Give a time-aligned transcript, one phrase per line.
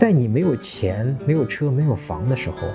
[0.00, 2.66] 在你没有钱、没有车、没有房的时候，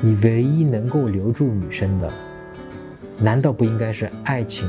[0.00, 2.10] 你唯一能够留住女生的，
[3.18, 4.66] 难道不应该是爱情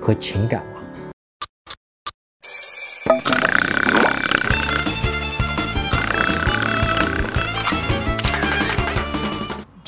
[0.00, 0.77] 和情感吗？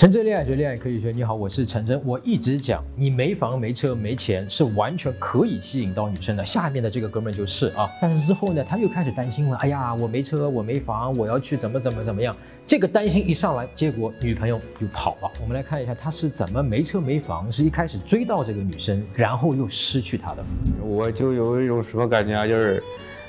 [0.01, 2.01] 陈真恋爱学恋爱可以学，你好，我是陈真。
[2.07, 6.43] 我一直讲，你没房没车没钱是完全可以吸引到女生的。
[6.43, 9.59] 下面的这个哥们就是啊，但是之后呢，他又开始担心了。
[9.59, 12.35] 哎呀，我没车，我没房，我要去怎么怎么怎么样？
[12.67, 15.31] 这个担心一上来，结果女朋友就跑了。
[15.39, 20.43] 我们来看一下他是怎么没车没房，是一开始追到这个女生，然后又失去她的。
[20.83, 22.83] 我就有一种什么感觉啊，就是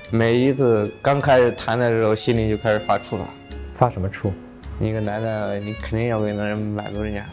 [0.09, 3.29] 每一次刚开始谈的时候，心里就开始发怵了。
[3.73, 4.31] 发什么怵？
[4.81, 7.25] 一个男的，你肯定要给那人满足人家，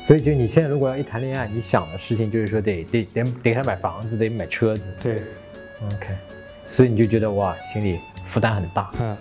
[0.00, 4.92] 所以就你现在如果要一谈恋爱，你想的事情就是说得得得得给他买房子，得买车子。
[5.00, 5.14] 对
[5.86, 6.08] ，OK，
[6.66, 8.90] 所以你就觉得哇，心里负担很大。
[9.00, 9.16] 嗯，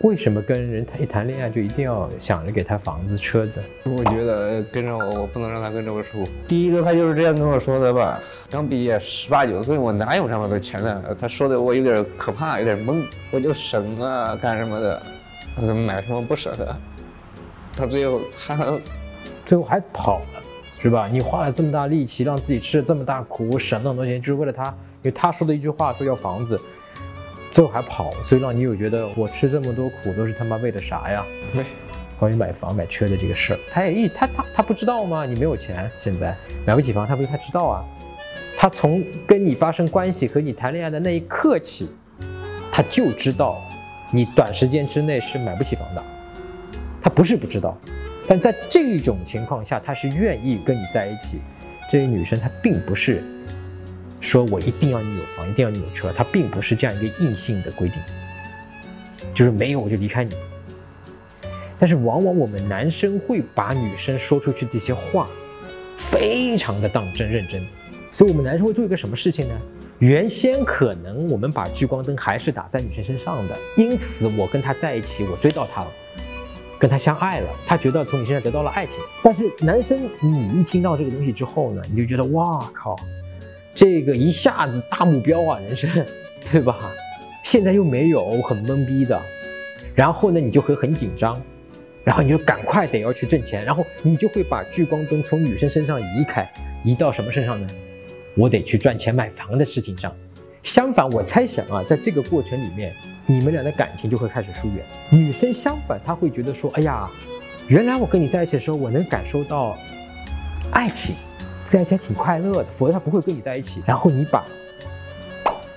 [0.00, 3.62] 为什么跟人谈一谈恋爱就一定要想着给他房子车子？
[3.84, 6.26] 我觉得跟着我，我不能让他跟着我处。
[6.46, 11.02] 第一个他就是这样跟我说的吧，刚毕业十八九岁，我哪有那么多钱呢？
[11.18, 15.02] 他说的我有点可怕，有点懵，我就省啊干什么的，
[15.66, 16.76] 怎么买什么不舍得。
[17.76, 18.78] 他最后，他
[19.44, 20.42] 最后还跑了，
[20.80, 21.08] 是吧？
[21.10, 26.60] 你花了这么大力气，让自己吃了这么大苦，省那么多钱，就是为了他，因为他说的一句话说要房子，
[27.50, 31.24] 最后还跑，所以让你有觉得我吃这么多苦都是他妈为了啥呀？
[31.52, 31.64] 对，
[32.18, 35.04] 关于买房买车的这个事儿，他也一他他他不知道。
[35.04, 35.26] 吗？
[35.26, 36.34] 你没有钱，现在
[36.66, 37.64] 买不起房，他不是他知道。
[37.64, 37.84] 啊？
[38.56, 41.90] 他从跟你发生关系和你谈恋爱的那一刻起，
[42.72, 43.58] 他就知道。
[44.12, 46.02] 你短时间之内是买不起房的。
[47.04, 47.78] 他不是不知道，
[48.26, 51.38] 但在这种情况下，他是愿意跟你在一起。
[51.92, 53.22] 这些女生她并不是
[54.20, 57.98] 说我一定要你有房，一定要你有车，她并不是这样一个硬性的规定，
[59.34, 60.34] 就是没有我就离开你。
[61.78, 65.28] 但是往往我们男生会把女生说出去这些话，
[65.98, 67.62] 非常的当真认真，
[68.10, 69.54] 所以我们男生会做一个什么事情呢？
[69.98, 75.88] 原先可能我们把聚光灯还是打在女生身上的，因此我跟她在一起，我追到她了。
[76.78, 79.00] 跟他相爱了，他觉得从你身上得到了爱情。
[79.22, 82.96] 但是男生，你一听到这个东西之后呢，你就觉得哇靠，
[83.74, 85.90] 这个一下子大目标啊，人生，
[86.50, 86.78] 对吧？
[87.44, 89.20] 现在又没有，很懵逼的。
[89.94, 91.40] 然后呢，你就会很紧张，
[92.02, 96.50] 然后你就赶快得要去挣钱，然后你就会把聚光灯从女生身上移开，
[96.82, 97.68] 移到什么身上呢？
[98.34, 100.12] 我得去赚钱买房的事情上。
[100.64, 102.92] 相反，我猜想啊，在这个过程里面。
[103.26, 104.84] 你们俩的感情就会开始疏远。
[105.10, 107.08] 女生相反，她会觉得说：“哎呀，
[107.68, 109.78] 原来我跟你在一起的时候，我能感受到
[110.70, 111.14] 爱情，
[111.64, 112.70] 在一起还挺快乐的。
[112.70, 113.82] 否则她不会跟你在一起。
[113.86, 114.44] 然后你把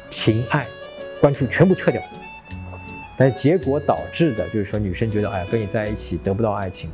[0.09, 0.67] 情爱、
[1.21, 2.01] 关注全部撤掉。”
[3.19, 6.87] 但结果导致的就是说，女生觉得，哎呀，跟你在一起得不到爱情，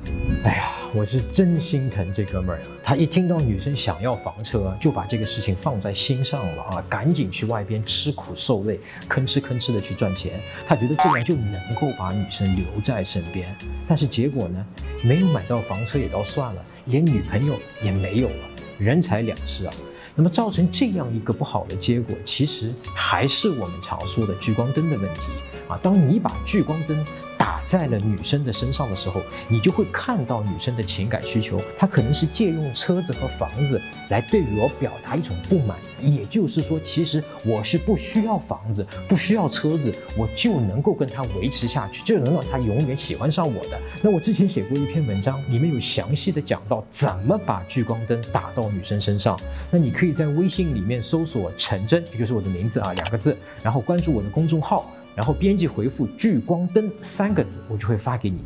[0.45, 2.67] 哎呀，我是真心疼这哥们儿呀。
[2.81, 8.79] 他一听到女生想要房车，就把这个事情放在心上了啊，赶紧去外边吃苦受累，
[9.09, 10.39] 吭哧吭哧的去赚钱。
[10.65, 13.53] 他觉得这样就能够把女生留在身边。
[13.85, 14.65] 但是结果呢，
[15.03, 18.35] 没有买到房车也倒算了，连女朋友也没有了，
[18.77, 19.73] 人财两失啊。
[20.15, 25.31] 那么造成这样一个不好的结果，其实还是我们常说的聚光灯的问题
[25.67, 25.79] 啊。
[25.81, 27.05] 当你把聚光灯
[27.43, 35.77] 打在了女生的身上的时候，你就会看到女生的情感需求，她可能是借用车子和房子来对我表达一种不满。
[36.01, 43.77] 也就是说，其实我是不需要房子，不需要车子，我就能够跟她维持下去，就能让她永远喜欢上我的。
[44.01, 49.37] 那我之前写过一篇文章，里面有详细的讲到怎么把聚光灯打到女生身上。
[49.69, 54.89] 那你可以在微信里面搜索“陈真”，也就是我的名字啊，两个字，然后关注我的公众号。
[55.15, 58.41] 然后编辑回复“聚光灯”三个字，我就会发给你。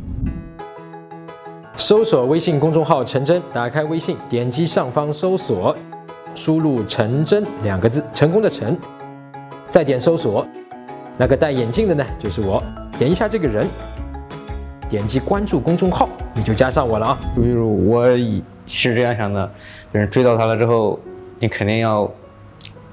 [1.77, 5.75] 搜索微信公众号“陈真”，打开微信，点击上方搜索，
[6.35, 8.77] 输入“陈真”两个字，成功的“陈”，
[9.69, 10.45] 再点搜索，
[11.17, 12.61] 那个戴眼镜的呢，就是我。
[12.97, 13.67] 点一下这个人，
[14.89, 17.19] 点击关注公众号，你就加上我了啊。
[17.35, 18.07] 比如我
[18.65, 19.49] 是这样想的，
[19.93, 20.99] 就是追到他了之后，
[21.39, 22.11] 你肯定要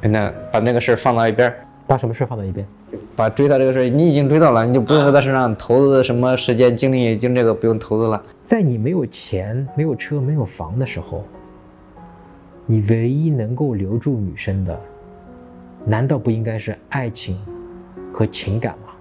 [0.02, 1.52] 那把那个事儿放到一边。
[1.86, 2.66] 把什么事放到一边？
[3.16, 8.22] 把追到这个事儿，你已经追到了，你就不用在身上投资什么时间、精力，就这个不用投资了。
[8.42, 11.24] 在你没有钱、没有车、没有房的时候，
[12.66, 14.78] 你唯一能够留住女生的，
[15.84, 17.38] 难道不应该是爱情
[18.12, 18.92] 和情感吗？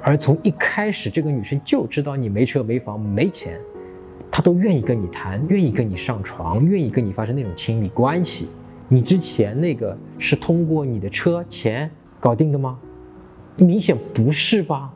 [0.00, 3.58] 而从一开始，这个女生就知道你没车、没房、没钱，
[4.30, 8.48] 她都愿意跟你谈，愿意跟你上床，愿意跟你发生那种亲密关系。
[8.88, 12.78] 你之前那个是通过你的车钱搞定的吗？
[13.56, 14.92] 明显不是吧？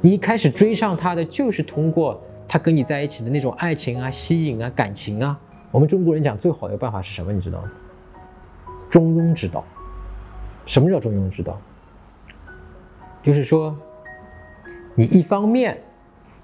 [0.00, 5.38] 你一开始追上他的就是通过他跟你在一起的那种爱情啊、吸引啊、感情啊。
[5.70, 7.32] 我们中国人讲最好的办法是什么？
[7.32, 7.70] 你知道吗？
[8.90, 9.64] 中庸之道。
[10.66, 11.58] 什么叫中庸之道？
[13.22, 13.76] 就是说，
[14.94, 15.80] 你一方面，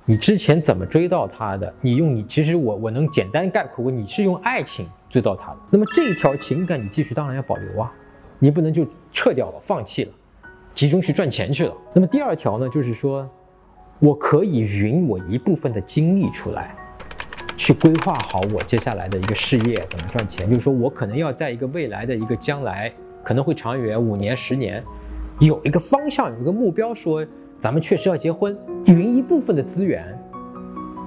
[0.05, 1.75] 你之前怎么追到他的？
[1.81, 5.59] 你用你其实我我能简单概括过，你是用爱情追到他的。
[5.71, 7.93] 那么这一条情感你继续当然要保留啊，
[8.39, 10.13] 你不能就撤掉了、放弃了，
[10.79, 11.75] 集中去赚钱去了。
[11.93, 13.29] 那么第二条呢，就是说，
[13.99, 16.73] 我可以匀我一部分的精力出来，
[17.57, 20.49] 去规划好我接下来的一个事业怎么赚钱。
[20.49, 22.93] 就是说我可能要在一个未来的一个将来。
[23.25, 24.81] 可能会长远五年、十年，
[25.41, 27.27] 有一个方向，有一个目标，说
[27.59, 30.17] 咱们确实要结婚，匀一部分的资源，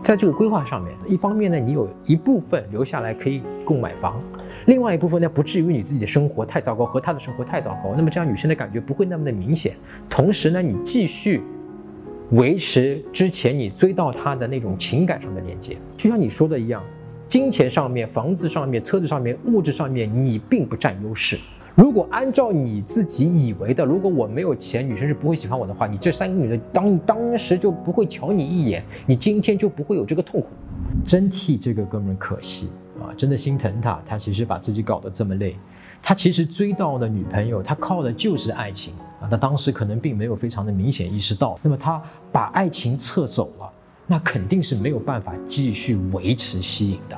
[0.03, 0.93] 在这个规划上面。
[1.07, 4.21] 一方面呢，你有一部分留下来可以供买房；，
[4.65, 7.93] 另外一部分呢，不至于你自己的生活太糟糕和他的生活太糟糕。
[7.95, 9.73] 那么这样女生的感觉不会那么的明显。
[10.09, 11.41] 同时呢，你继续
[12.31, 16.83] 维持之前你追到他的那种情感上的连接，就像你说的一样，
[17.27, 21.39] 金钱上面、房子上面、车子上面、物质上面，你并不占优势。
[21.73, 30.47] 如果按照你自己以为的，如果我没有钱，女生是不会喜欢我的话，你这三个女的当当时就不会瞧你一眼，你今天就不会有这个痛苦。
[31.07, 32.69] 真替这个哥们可惜
[33.01, 34.01] 啊，真的心疼他。
[34.05, 35.57] 他其实把自己搞得这么累，
[36.01, 39.27] 他其实追到的女朋友，他靠的就是爱情啊。
[39.29, 42.01] 他当时可能并没有非常的明显意识到，那么他
[42.31, 43.69] 把爱情撤走了，
[44.07, 47.17] 那肯定是没有办法继续维持吸引的。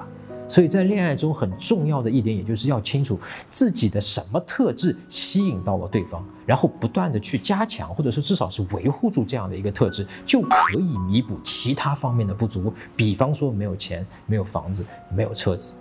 [0.53, 3.19] 所以在恋爱中很重要的一点，也就是要清楚
[3.49, 12.71] 自己的什么特质吸引到了对方，然后不断的去加强，或者说至少是维护住这样的一个特质，就可以弥补其他方面的不足。
[12.95, 15.73] 比方说没有钱、没有房子、没有车子。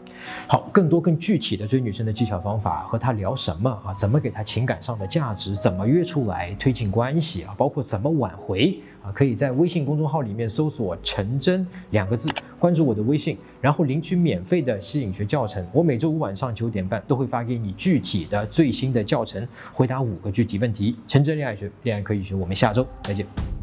[0.47, 3.93] 好，更多更具体的追女生的技巧方法，和她聊什么啊？
[3.93, 5.55] 怎么给她情感上的价值？
[5.55, 7.55] 怎么约出来推进关系啊？
[7.59, 9.13] 包括怎么挽回啊？
[9.13, 12.31] 可以在微信公众号里面搜索“陈真”两个字，
[12.63, 15.67] 关注我的微信，然后领取免费的吸引学教程。
[15.73, 20.95] 我每周五晚上九点半都会发给你具体的最新的教程，回答五个具体问题。
[21.09, 22.37] 陈真恋爱学，恋爱可以学。
[22.37, 23.62] 我们下周再见。